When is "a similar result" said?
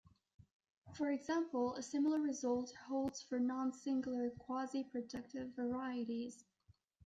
1.75-2.73